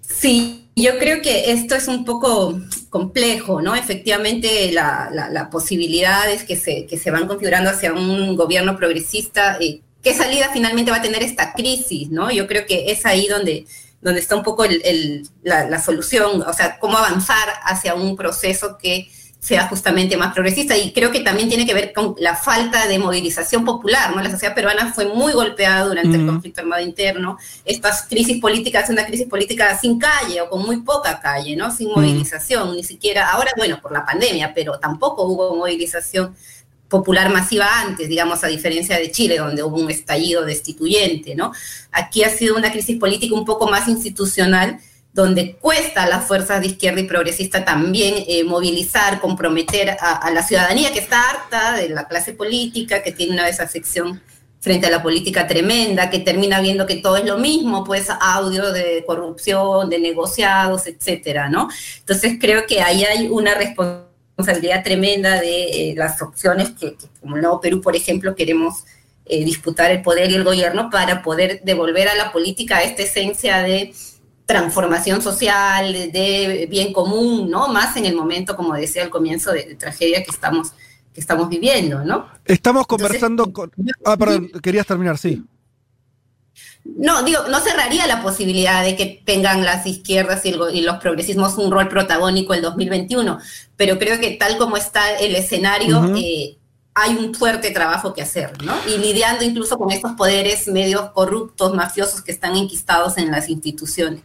Sí, 0.00 0.68
yo 0.74 0.98
creo 0.98 1.20
que 1.22 1.52
esto 1.52 1.74
es 1.74 1.86
un 1.88 2.04
poco 2.04 2.58
complejo, 2.88 3.60
¿no? 3.60 3.74
Efectivamente, 3.74 4.72
la, 4.72 5.48
posibilidad 5.50 6.30
es 6.30 6.44
que 6.44 6.56
se, 6.56 6.86
que 6.86 6.98
se 6.98 7.10
van 7.10 7.26
configurando 7.26 7.70
hacia 7.70 7.92
un 7.92 8.36
gobierno 8.36 8.76
progresista. 8.76 9.58
Eh, 9.60 9.82
¿Qué 10.02 10.14
salida 10.14 10.50
finalmente 10.52 10.90
va 10.90 10.98
a 10.98 11.02
tener 11.02 11.22
esta 11.22 11.52
crisis, 11.52 12.10
no? 12.10 12.30
Yo 12.30 12.46
creo 12.46 12.64
que 12.66 12.90
es 12.90 13.04
ahí 13.04 13.26
donde, 13.26 13.66
donde 14.00 14.20
está 14.20 14.36
un 14.36 14.44
poco 14.44 14.64
la, 15.42 15.68
la, 15.68 15.82
solución, 15.82 16.42
o 16.42 16.52
sea, 16.52 16.78
cómo 16.78 16.96
avanzar 16.96 17.48
hacia 17.64 17.94
un 17.94 18.16
proceso 18.16 18.78
que 18.78 19.10
sea 19.40 19.68
justamente 19.68 20.16
más 20.16 20.34
progresista 20.34 20.76
y 20.76 20.92
creo 20.92 21.12
que 21.12 21.20
también 21.20 21.48
tiene 21.48 21.64
que 21.64 21.72
ver 21.72 21.92
con 21.92 22.16
la 22.18 22.34
falta 22.34 22.88
de 22.88 22.98
movilización 22.98 23.64
popular, 23.64 24.14
¿no? 24.14 24.20
La 24.20 24.30
sociedad 24.30 24.54
peruana 24.54 24.92
fue 24.92 25.06
muy 25.06 25.32
golpeada 25.32 25.84
durante 25.84 26.16
el 26.16 26.26
conflicto 26.26 26.60
armado 26.60 26.82
interno, 26.82 27.38
estas 27.64 28.02
crisis 28.02 28.40
políticas, 28.40 28.90
una 28.90 29.06
crisis 29.06 29.28
política 29.28 29.78
sin 29.78 29.98
calle 29.98 30.40
o 30.40 30.50
con 30.50 30.66
muy 30.66 30.80
poca 30.82 31.20
calle, 31.20 31.54
¿no? 31.54 31.70
Sin 31.70 31.88
movilización, 31.90 32.74
ni 32.74 32.82
siquiera, 32.82 33.30
ahora 33.30 33.52
bueno, 33.56 33.80
por 33.80 33.92
la 33.92 34.04
pandemia, 34.04 34.52
pero 34.54 34.78
tampoco 34.80 35.22
hubo 35.22 35.54
movilización 35.54 36.34
popular 36.88 37.30
masiva 37.30 37.80
antes, 37.80 38.08
digamos, 38.08 38.42
a 38.42 38.48
diferencia 38.48 38.98
de 38.98 39.10
Chile, 39.12 39.38
donde 39.38 39.62
hubo 39.62 39.76
un 39.76 39.90
estallido 39.90 40.44
destituyente, 40.44 41.36
¿no? 41.36 41.52
Aquí 41.92 42.24
ha 42.24 42.30
sido 42.30 42.56
una 42.56 42.72
crisis 42.72 42.98
política 42.98 43.34
un 43.34 43.44
poco 43.44 43.68
más 43.68 43.86
institucional, 43.88 44.80
donde 45.18 45.56
cuesta 45.56 46.04
a 46.04 46.08
las 46.08 46.26
fuerzas 46.26 46.60
de 46.60 46.68
izquierda 46.68 47.00
y 47.00 47.04
progresista 47.08 47.64
también 47.64 48.22
eh, 48.28 48.44
movilizar, 48.44 49.20
comprometer 49.20 49.96
a, 50.00 50.30
la 50.30 50.44
ciudadanía 50.44 50.92
que 50.92 51.00
está 51.00 51.28
harta 51.28 51.72
de 51.72 51.88
la 51.88 52.06
clase 52.06 52.34
política, 52.34 53.02
que 53.02 53.10
tiene 53.10 53.32
una 53.32 53.46
desafección 53.46 54.22
frente 54.60 54.86
a 54.86 54.90
la 54.90 55.02
política 55.02 55.48
tremenda, 55.48 56.08
que 56.08 56.20
termina 56.20 56.60
viendo 56.60 56.86
que 56.86 56.94
todo 56.96 57.16
es 57.16 57.24
lo 57.24 57.36
mismo, 57.36 57.82
pues 57.82 58.06
audio 58.20 58.70
de 58.70 59.02
corrupción, 59.04 59.90
de 59.90 59.98
negociados, 59.98 60.86
etcétera, 60.86 61.48
¿no? 61.48 61.68
Entonces 61.98 62.36
creo 62.40 62.64
que 62.68 62.80
ahí 62.80 63.02
hay 63.02 63.26
una 63.26 63.54
responsabilidad 63.54 64.84
tremenda 64.84 65.40
de 65.40 65.90
eh, 65.90 65.94
las 65.96 66.22
opciones 66.22 66.70
que, 66.78 66.94
como 67.20 67.34
el 67.34 67.42
Nuevo 67.42 67.60
Perú, 67.60 67.80
por 67.80 67.96
ejemplo, 67.96 68.36
queremos 68.36 68.84
eh, 69.26 69.44
disputar 69.44 69.90
el 69.90 70.00
poder 70.00 70.30
y 70.30 70.36
el 70.36 70.44
gobierno 70.44 70.90
para 70.90 71.22
poder 71.22 71.60
devolver 71.64 72.06
a 72.08 72.14
la 72.14 72.30
política 72.30 72.84
esta 72.84 73.02
esencia 73.02 73.58
de 73.64 73.92
transformación 74.48 75.20
social, 75.20 75.92
de 75.92 76.66
bien 76.70 76.94
común, 76.94 77.50
¿no? 77.50 77.68
Más 77.68 77.94
en 77.98 78.06
el 78.06 78.16
momento, 78.16 78.56
como 78.56 78.72
decía 78.72 79.02
al 79.02 79.10
comienzo, 79.10 79.52
de, 79.52 79.74
tragedia 79.74 80.24
que 80.24 80.30
estamos, 80.30 80.72
que 81.12 81.20
estamos 81.20 81.50
viviendo, 81.50 82.02
¿no? 82.02 82.26
Estamos 82.46 82.86
conversando 82.86 83.52
con... 83.52 83.70
Ah, 84.06 84.16
perdón, 84.16 84.50
querías 84.62 84.86
terminar, 84.86 85.18
sí. 85.18 85.44
No, 86.82 87.22
digo, 87.24 87.42
no 87.50 87.60
cerraría 87.60 88.06
la 88.06 88.22
posibilidad 88.22 88.82
de 88.82 88.96
que 88.96 89.22
tengan 89.22 89.66
las 89.66 89.86
izquierdas 89.86 90.46
y, 90.46 90.52
los 90.52 90.96
progresismos 90.96 91.58
un 91.58 91.70
rol 91.70 91.88
protagónico 91.88 92.54
el 92.54 92.62
2021, 92.62 93.38
pero 93.76 93.98
creo 93.98 94.18
que 94.18 94.30
tal 94.30 94.56
como 94.56 94.78
está 94.78 95.18
el 95.18 95.36
escenario, 95.36 96.16
eh, 96.16 96.56
hay 96.94 97.16
un 97.16 97.34
fuerte 97.34 97.70
trabajo 97.70 98.14
que 98.14 98.22
hacer, 98.22 98.62
¿no? 98.64 98.72
Y 98.88 98.96
lidiando 98.96 99.44
incluso 99.44 99.76
con 99.76 99.90
estos 99.90 100.12
poderes 100.12 100.68
medios 100.68 101.10
corruptos, 101.10 101.74
mafiosos 101.74 102.22
que 102.22 102.32
están 102.32 102.56
enquistados 102.56 103.18
en 103.18 103.30
las 103.30 103.50
instituciones. 103.50 104.22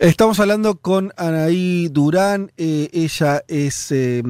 Estamos 0.00 0.40
hablando 0.40 0.76
con 0.76 1.12
Anaí 1.18 1.88
Durán, 1.88 2.52
eh, 2.56 2.88
ella 2.94 3.44
es 3.48 3.92
eh, 3.92 4.22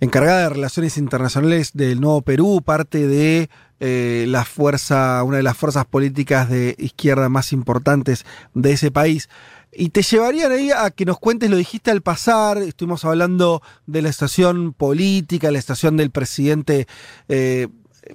encargada 0.00 0.44
de 0.44 0.48
Relaciones 0.48 0.96
Internacionales 0.96 1.72
del 1.74 2.00
Nuevo 2.00 2.22
Perú, 2.22 2.62
parte 2.64 3.06
de 3.06 3.50
eh, 3.80 4.24
la 4.28 4.46
fuerza, 4.46 5.22
una 5.24 5.36
de 5.36 5.42
las 5.42 5.58
fuerzas 5.58 5.84
políticas 5.84 6.48
de 6.48 6.74
izquierda 6.78 7.28
más 7.28 7.52
importantes 7.52 8.24
de 8.54 8.72
ese 8.72 8.90
país. 8.90 9.28
Y 9.72 9.90
te 9.90 10.00
llevarían 10.00 10.52
ahí 10.52 10.70
a 10.70 10.90
que 10.90 11.04
nos 11.04 11.18
cuentes, 11.18 11.50
lo 11.50 11.56
dijiste 11.58 11.90
al 11.90 12.00
pasar, 12.00 12.56
estuvimos 12.56 13.04
hablando 13.04 13.60
de 13.86 14.00
la 14.00 14.08
estación 14.08 14.72
política, 14.72 15.50
la 15.50 15.58
estación 15.58 15.98
del 15.98 16.10
presidente 16.10 16.86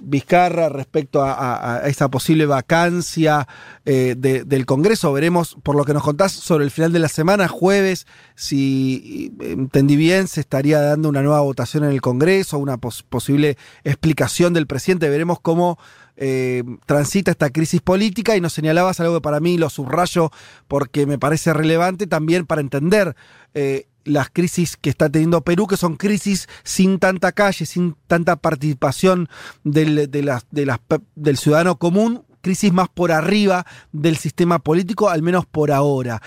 Vizcarra 0.00 0.68
respecto 0.68 1.22
a, 1.22 1.82
esa 1.86 2.08
posible 2.08 2.46
vacancia 2.46 3.46
eh, 3.84 4.14
del 4.16 4.66
Congreso. 4.66 5.12
Veremos, 5.12 5.56
por 5.62 5.76
lo 5.76 5.84
que 5.84 5.94
nos 5.94 6.02
contás, 6.02 6.32
sobre 6.32 6.64
el 6.64 6.70
final 6.70 6.92
de 6.92 6.98
la 6.98 7.08
semana, 7.08 7.48
jueves, 7.48 8.06
si 8.34 9.32
entendí 9.40 9.96
bien, 9.96 10.28
se 10.28 10.40
estaría 10.40 10.80
dando 10.80 11.08
una 11.08 11.22
nueva 11.22 11.40
votación 11.40 11.84
en 11.84 11.90
el 11.90 12.00
Congreso, 12.00 12.58
una 12.58 12.78
posible 12.78 13.56
explicación 13.84 14.52
del 14.52 14.66
presidente. 14.66 15.08
Veremos 15.08 15.40
cómo 15.40 15.78
eh, 16.16 16.62
transita 16.86 17.32
esta 17.32 17.50
crisis 17.50 17.80
política 17.80 18.36
y 18.36 18.40
nos 18.40 18.52
señalabas 18.52 19.00
algo 19.00 19.14
que 19.14 19.20
para 19.20 19.40
mí 19.40 19.58
lo 19.58 19.68
subrayo 19.68 20.30
porque 20.68 21.06
me 21.06 21.18
parece 21.18 21.52
relevante 21.52 22.06
también 22.06 22.46
para 22.46 22.60
entender. 22.60 23.16
Eh, 23.54 23.88
las 24.04 24.30
crisis 24.30 24.76
que 24.76 24.90
está 24.90 25.08
teniendo 25.08 25.42
Perú, 25.42 25.66
que 25.66 25.76
son 25.76 25.96
crisis 25.96 26.48
sin 26.62 26.98
tanta 26.98 27.32
calle, 27.32 27.66
sin 27.66 27.96
tanta 28.06 28.36
participación 28.36 29.28
del, 29.62 30.10
de 30.10 30.78
del 31.14 31.36
ciudadano 31.36 31.78
común, 31.78 32.24
crisis 32.40 32.72
más 32.72 32.88
por 32.88 33.10
arriba 33.10 33.66
del 33.92 34.16
sistema 34.16 34.60
político, 34.60 35.08
al 35.08 35.22
menos 35.22 35.46
por 35.46 35.72
ahora. 35.72 36.22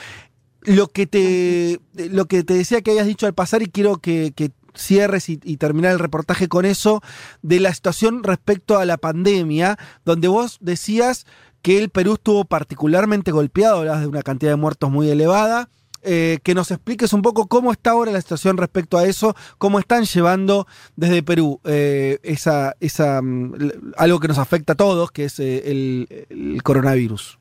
Lo 0.64 0.88
que 0.90 1.08
te, 1.08 1.80
lo 2.10 2.26
que 2.26 2.44
te 2.44 2.56
decía 2.56 2.82
que 2.82 2.92
hayas 2.92 3.08
dicho 3.08 3.26
al 3.26 3.34
pasar 3.34 3.62
y 3.62 3.68
quiero 3.68 3.98
que, 3.98 4.34
cierres 4.76 5.28
y, 5.30 5.40
y, 5.44 5.58
terminar 5.58 5.92
el 5.92 5.98
reportaje 5.98 6.48
con 6.48 6.64
eso, 6.64 7.02
de 7.42 7.60
la 7.60 7.74
situación 7.74 8.24
respecto 8.24 8.78
a 8.78 8.86
la 8.86 8.98
pandemia, 8.98 9.76
donde 10.06 10.28
vos 10.28 10.58
decías 10.62 11.26
que 11.64 11.80
el 11.80 11.90
Perú 11.90 12.14
estuvo 12.14 12.46
particularmente 12.46 13.32
golpeado, 13.32 13.80
hablabas 13.80 14.02
de 14.02 14.08
una 14.08 14.22
cantidad 14.22 14.52
de 14.52 14.56
muertos 14.56 14.92
muy 14.92 15.10
elevada, 15.10 15.70
eh, 16.04 16.40
que 16.44 16.54
nos 16.54 16.72
expliques 16.72 17.12
un 17.14 17.22
poco 17.22 17.48
cómo 17.48 17.72
está 17.72 17.92
ahora 17.92 18.12
la 18.12 18.22
situación 18.22 18.58
respecto 18.58 18.98
a 18.98 19.06
eso, 19.06 19.36
cómo 19.58 19.80
están 19.80 20.06
llevando 20.06 20.68
desde 20.96 21.24
Perú 21.24 21.60
eh, 21.66 22.20
esa, 22.24 22.74
mm, 23.22 23.54
algo 23.98 24.20
que 24.20 24.28
nos 24.28 24.38
afecta 24.38 24.74
a 24.74 24.76
todos, 24.76 25.12
que 25.12 25.26
es 25.26 25.40
eh, 25.40 25.64
el, 26.30 26.62
coronavirus. 26.64 27.40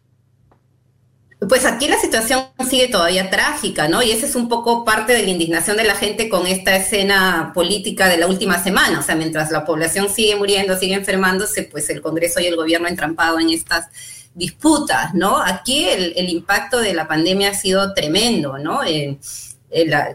Pues 1.49 1.67
aquí 1.67 1.87
la 1.87 1.99
situación 1.99 2.47
sigue 2.69 2.89
todavía 2.89 3.29
trágica, 3.29 3.89
¿no? 3.89 4.03
Y 4.03 4.11
esa 4.11 4.27
es 4.27 4.35
un 4.35 4.49
poco 4.49 4.85
parte 4.85 5.13
de 5.13 5.23
la 5.23 5.31
indignación 5.31 5.77
de 5.77 5.85
la 5.85 5.95
gente 5.95 6.31
con 6.31 6.47
esta 6.47 6.75
escena 6.75 7.53
política 7.55 8.09
de 8.09 8.17
la 8.17 8.27
última 8.27 8.63
semana. 8.63 9.01
O 9.01 9.03
sea, 9.03 9.17
mientras 9.17 9.51
la 9.51 9.67
población 9.67 10.09
sigue 10.09 10.37
muriendo, 10.37 10.79
sigue 10.79 10.95
enfermándose, 10.95 11.65
pues 11.65 11.91
el 11.91 12.01
Congreso 12.01 12.41
y 12.41 12.47
el 12.47 12.57
gobierno 12.57 12.89
entrampado 12.89 13.39
en 13.39 13.51
estas 13.51 13.89
disputas, 14.37 15.15
¿no? 15.15 15.39
Aquí 15.39 15.89
el, 15.89 16.29
impacto 16.29 16.79
de 16.79 16.95
la 16.95 17.09
pandemia 17.09 17.51
ha 17.51 17.55
sido 17.55 17.95
tremendo, 17.95 18.59
¿no? 18.59 18.81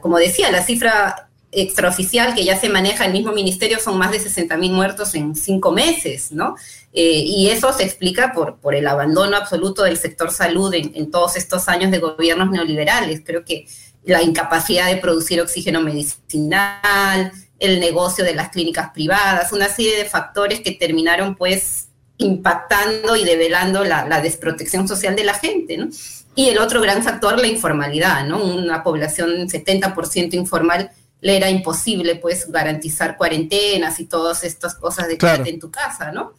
como 0.01 0.17
decía, 0.17 0.49
la 0.51 0.63
cifra 0.63 1.29
extraoficial 1.51 2.33
que 2.33 2.45
ya 2.45 2.57
se 2.57 2.69
maneja 2.69 3.05
el 3.05 3.11
mismo 3.11 3.33
ministerio 3.33 3.79
son 3.79 3.97
más 3.97 4.11
de 4.11 4.19
60 4.19 4.55
mil 4.57 4.71
muertos 4.71 5.13
en 5.15 5.35
cinco 5.35 5.71
meses, 5.71 6.31
¿no? 6.31 6.55
Eh, 6.93 7.23
y 7.25 7.49
eso 7.49 7.73
se 7.73 7.83
explica 7.83 8.31
por, 8.31 8.57
por 8.57 8.73
el 8.73 8.87
abandono 8.87 9.35
absoluto 9.35 9.83
del 9.83 9.97
sector 9.97 10.31
salud 10.31 10.73
en, 10.73 10.93
en, 10.95 11.11
todos 11.11 11.35
estos 11.35 11.67
años 11.67 11.91
de 11.91 11.99
gobiernos 11.99 12.49
neoliberales. 12.51 13.21
Creo 13.25 13.43
que 13.43 13.67
la 14.03 14.21
incapacidad 14.21 14.87
de 14.87 14.97
producir 14.97 15.41
oxígeno 15.41 15.81
medicinal, 15.81 17.31
el 17.59 17.79
negocio 17.79 18.23
de 18.23 18.33
las 18.33 18.49
clínicas 18.49 18.91
privadas, 18.91 19.51
una 19.51 19.67
serie 19.67 19.97
de 19.97 20.05
factores 20.05 20.61
que 20.61 20.71
terminaron 20.71 21.35
pues 21.35 21.89
impactando 22.21 23.15
y 23.15 23.23
develando 23.23 23.83
la, 23.83 24.21
desprotección 24.21 24.87
social 24.87 25.15
de 25.15 25.23
la 25.23 25.33
gente, 25.33 25.77
¿no? 25.77 25.89
Y 26.33 26.47
el 26.49 26.59
otro 26.59 26.81
gran 26.81 27.03
factor, 27.03 27.39
la 27.39 27.47
informalidad, 27.47 28.25
¿no? 28.25 28.41
Una 28.43 28.83
población 28.83 29.49
70% 29.49 30.33
informal 30.33 30.91
le 31.19 31.37
era 31.37 31.49
imposible, 31.49 32.15
pues, 32.15 32.49
garantizar 32.49 33.17
cuarentenas 33.17 33.99
y 33.99 34.05
todas 34.05 34.43
estas 34.43 34.75
cosas 34.75 35.07
de 35.07 35.17
quedarte 35.17 35.49
en 35.49 35.59
tu 35.59 35.69
casa, 35.69 36.11
¿no? 36.11 36.33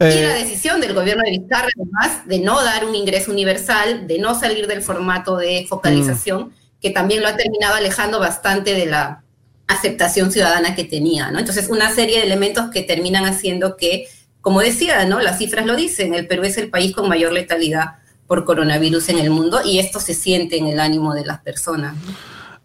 y 0.00 0.04
eh, 0.04 0.26
la 0.26 0.34
decisión 0.34 0.80
del 0.80 0.94
gobierno 0.94 1.22
de 1.22 1.30
Vizcarra, 1.30 1.68
además, 1.76 2.26
de 2.26 2.38
no 2.40 2.62
dar 2.62 2.84
un 2.84 2.94
ingreso 2.94 3.30
universal, 3.30 4.06
de 4.06 4.18
no 4.18 4.38
salir 4.38 4.66
del 4.66 4.82
formato 4.82 5.36
de 5.36 5.66
focalización, 5.68 6.48
mm. 6.48 6.52
que 6.80 6.90
también 6.90 7.22
lo 7.22 7.28
ha 7.28 7.36
terminado 7.36 7.74
alejando 7.74 8.18
bastante 8.18 8.74
de 8.74 8.86
la 8.86 9.22
aceptación 9.66 10.32
ciudadana 10.32 10.74
que 10.74 10.84
tenía, 10.84 11.30
¿no? 11.30 11.38
Entonces, 11.38 11.68
una 11.68 11.94
serie 11.94 12.18
de 12.18 12.24
elementos 12.24 12.70
que 12.70 12.82
terminan 12.82 13.24
haciendo 13.24 13.76
que 13.76 14.08
como 14.42 14.60
decía, 14.60 15.04
¿no? 15.06 15.20
Las 15.20 15.38
cifras 15.38 15.64
lo 15.64 15.76
dicen, 15.76 16.14
el 16.14 16.26
Perú 16.26 16.42
es 16.42 16.58
el 16.58 16.68
país 16.68 16.94
con 16.94 17.08
mayor 17.08 17.32
letalidad 17.32 17.96
por 18.26 18.44
coronavirus 18.44 19.08
en 19.10 19.18
el 19.20 19.30
mundo 19.30 19.60
y 19.64 19.78
esto 19.78 20.00
se 20.00 20.14
siente 20.14 20.56
en 20.56 20.66
el 20.66 20.80
ánimo 20.80 21.14
de 21.14 21.24
las 21.24 21.40
personas. 21.40 21.94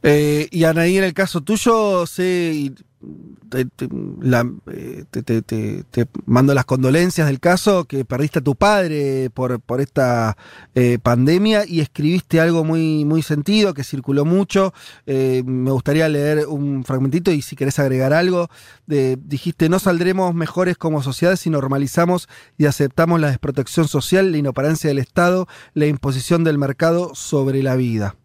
Eh, 0.10 0.48
y 0.52 0.64
Anaí, 0.64 0.98
en 0.98 1.04
el 1.04 1.14
caso 1.14 1.42
tuyo, 1.42 2.06
eh, 2.18 2.72
te, 5.10 6.08
mando 6.26 6.54
las 6.54 6.64
condolencias 6.64 7.28
del 7.28 7.42
caso 7.42 7.84
que 7.86 8.06
perdiste 8.06 8.40
a 8.40 8.42
tu 8.42 8.56
padre 8.56 9.30
por, 9.30 9.62
esta 9.80 10.38
eh, 10.76 10.98
pandemia 11.02 11.66
y 11.68 11.82
escribiste 11.82 12.40
algo 12.40 12.64
muy, 12.64 13.04
muy 13.04 13.22
sentido 13.22 13.74
que 13.74 13.84
circuló 13.84 14.24
mucho. 14.24 14.74
Eh, 15.06 15.44
me 15.46 15.72
gustaría 15.72 16.08
leer 16.08 16.48
un 16.48 16.86
fragmentito 16.86 17.32
y 17.32 17.42
si 17.42 17.58
querés 17.58 17.78
agregar 17.78 18.14
algo. 18.14 18.50
dijiste, 18.88 19.68
no 19.68 19.80
saldremos 19.80 20.34
mejores 20.34 20.78
como 20.78 21.04
sociedad 21.04 21.36
si 21.36 21.50
normalizamos 21.50 22.30
y 22.58 22.66
aceptamos 22.66 23.20
la 23.20 23.28
desprotección 23.30 23.90
social, 23.90 24.32
la 24.32 24.38
inoperancia 24.38 24.88
del 24.88 25.00
Estado, 25.00 25.48
la 25.74 25.88
imposición 25.88 26.46
del 26.46 26.58
mercado 26.58 27.14
sobre 27.14 27.62
la 27.62 27.76
vida. 27.76 28.16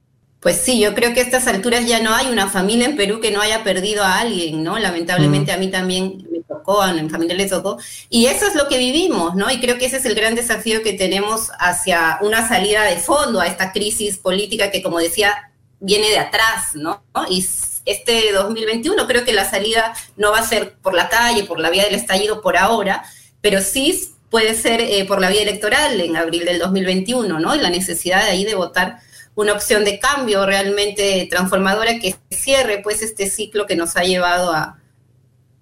Pues 0.42 0.60
sí, 0.60 0.80
yo 0.80 0.92
creo 0.92 1.14
que 1.14 1.20
a 1.20 1.22
estas 1.22 1.46
alturas 1.46 1.86
ya 1.86 2.02
no 2.02 2.12
hay 2.12 2.26
una 2.26 2.50
familia 2.50 2.86
en 2.86 2.96
Perú 2.96 3.20
que 3.20 3.30
no 3.30 3.40
haya 3.40 3.62
perdido 3.62 4.02
a 4.02 4.18
alguien, 4.18 4.64
¿no? 4.64 4.76
Lamentablemente 4.76 5.52
a 5.52 5.56
mí 5.56 5.68
también 5.68 6.26
me 6.32 6.40
tocó, 6.40 6.82
a 6.82 6.92
mi 6.92 7.08
familia 7.08 7.36
le 7.36 7.46
tocó. 7.46 7.78
Y 8.10 8.26
eso 8.26 8.48
es 8.48 8.56
lo 8.56 8.66
que 8.66 8.76
vivimos, 8.76 9.36
¿no? 9.36 9.48
Y 9.52 9.60
creo 9.60 9.78
que 9.78 9.86
ese 9.86 9.98
es 9.98 10.04
el 10.04 10.16
gran 10.16 10.34
desafío 10.34 10.82
que 10.82 10.94
tenemos 10.94 11.50
hacia 11.60 12.18
una 12.22 12.48
salida 12.48 12.82
de 12.82 12.96
fondo 12.96 13.40
a 13.40 13.46
esta 13.46 13.70
crisis 13.70 14.18
política 14.18 14.72
que, 14.72 14.82
como 14.82 14.98
decía, 14.98 15.52
viene 15.78 16.08
de 16.08 16.18
atrás, 16.18 16.74
¿no? 16.74 17.04
Y 17.30 17.46
este 17.86 18.32
2021. 18.32 19.06
Creo 19.06 19.24
que 19.24 19.32
la 19.32 19.48
salida 19.48 19.94
no 20.16 20.32
va 20.32 20.40
a 20.40 20.46
ser 20.48 20.74
por 20.82 20.94
la 20.94 21.08
calle, 21.08 21.44
por 21.44 21.60
la 21.60 21.70
vía 21.70 21.84
del 21.84 21.94
estallido 21.94 22.42
por 22.42 22.56
ahora, 22.56 23.04
pero 23.40 23.60
sí 23.60 24.12
puede 24.28 24.56
ser 24.56 24.80
eh, 24.80 25.04
por 25.04 25.20
la 25.20 25.30
vía 25.30 25.42
electoral 25.42 26.00
en 26.00 26.16
abril 26.16 26.44
del 26.46 26.58
2021, 26.58 27.38
¿no? 27.38 27.54
Y 27.54 27.60
la 27.60 27.70
necesidad 27.70 28.24
de 28.24 28.30
ahí 28.30 28.44
de 28.44 28.56
votar 28.56 28.98
una 29.34 29.52
opción 29.52 29.84
de 29.84 29.98
cambio 29.98 30.44
realmente 30.46 31.26
transformadora 31.30 31.98
que 31.98 32.16
cierre 32.30 32.80
pues 32.82 33.02
este 33.02 33.30
ciclo 33.30 33.66
que 33.66 33.76
nos 33.76 33.96
ha 33.96 34.02
llevado 34.02 34.52
a, 34.52 34.78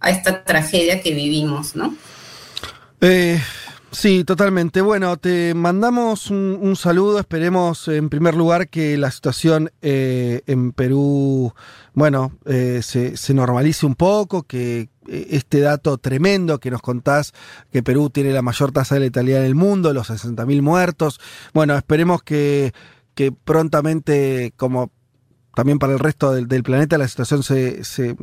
a 0.00 0.10
esta 0.10 0.44
tragedia 0.44 1.00
que 1.02 1.14
vivimos, 1.14 1.76
¿no? 1.76 1.94
Eh, 3.00 3.40
sí, 3.92 4.24
totalmente. 4.24 4.80
Bueno, 4.80 5.16
te 5.18 5.54
mandamos 5.54 6.30
un, 6.30 6.74
saludo. 6.76 7.18
Esperemos, 7.18 7.86
en 7.88 8.08
primer 8.08 8.34
lugar, 8.34 8.68
que 8.68 8.96
la 8.98 9.10
situación 9.10 9.70
eh, 9.82 10.42
en 10.46 10.72
Perú, 10.72 11.54
bueno, 11.94 12.32
eh, 12.46 12.80
se, 12.82 13.16
se, 13.16 13.34
normalice 13.34 13.86
un 13.86 13.94
poco, 13.94 14.42
que 14.42 14.88
este 15.06 15.60
dato 15.60 15.98
tremendo 15.98 16.60
que 16.60 16.70
nos 16.70 16.82
contás, 16.82 17.32
que 17.72 17.82
Perú 17.82 18.10
tiene 18.10 18.32
la 18.32 18.42
mayor 18.42 18.70
tasa 18.72 18.94
de 18.94 19.02
letalidad 19.02 19.42
del 19.42 19.54
mundo, 19.54 19.92
los 19.92 20.10
60.000 20.10 20.62
muertos. 20.62 21.20
Bueno, 21.52 21.76
esperemos 21.76 22.22
que, 22.22 22.72
que 23.20 23.32
prontamente, 23.32 24.54
como 24.56 24.90
también 25.54 25.78
para 25.78 25.92
el 25.92 25.98
resto 25.98 26.32
del, 26.32 26.62
planeta 26.62 26.96
la 26.96 27.06
situación 27.06 27.42
se, 27.42 27.84
se, 27.84 28.16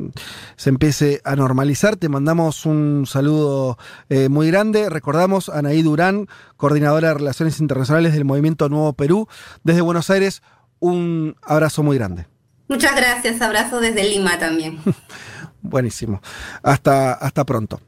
empiece 0.64 1.20
a 1.22 1.36
normalizar. 1.36 1.94
Te 1.94 2.08
mandamos 2.08 2.66
un 2.66 3.04
saludo 3.06 3.78
eh, 4.08 4.28
muy 4.28 4.48
grande. 4.48 4.90
Recordamos 4.90 5.50
a 5.50 5.60
Anaí 5.60 5.82
Durán, 5.82 6.26
coordinadora 6.56 7.10
de 7.10 7.14
Relaciones 7.14 7.60
Internacionales 7.60 8.12
del 8.12 8.24
Movimiento 8.24 8.68
Nuevo 8.68 8.92
Perú. 8.92 9.28
Desde 9.62 9.82
Buenos 9.82 10.10
Aires, 10.10 10.42
un 10.80 11.36
abrazo 11.42 11.84
muy 11.84 11.96
grande. 11.96 12.26
Muchas 12.66 12.96
gracias, 12.96 13.40
abrazo 13.40 13.78
desde 13.78 14.02
Lima 14.02 14.36
también. 14.40 14.80
Buenísimo. 15.62 16.20
Hasta, 16.64 17.12
hasta 17.12 17.46
pronto. 17.46 17.80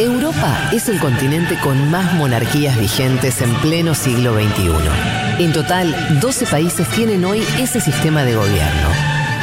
Europa 0.00 0.70
es 0.72 0.88
el 0.88 0.98
continente 0.98 1.58
con 1.62 1.90
más 1.90 2.14
monarquías 2.14 2.80
vigentes 2.80 3.42
en 3.42 3.54
pleno 3.56 3.94
siglo 3.94 4.32
XXI. 4.32 5.29
En 5.40 5.54
total, 5.54 6.20
12 6.20 6.44
países 6.44 6.86
tienen 6.90 7.24
hoy 7.24 7.42
ese 7.58 7.80
sistema 7.80 8.24
de 8.24 8.34
gobierno. 8.34 8.90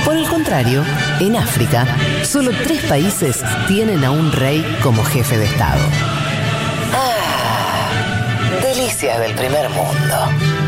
Por 0.05 0.15
el 0.15 0.27
contrario, 0.27 0.83
en 1.19 1.35
África, 1.35 1.87
solo 2.23 2.51
tres 2.51 2.83
países 2.83 3.43
tienen 3.67 4.05
a 4.05 4.11
un 4.11 4.31
rey 4.31 4.63
como 4.83 5.03
jefe 5.03 5.39
de 5.39 5.45
Estado. 5.45 5.81
Ah, 6.93 7.89
delicias 8.61 9.19
del 9.19 9.33
primer 9.33 9.69
mundo. 9.69 10.66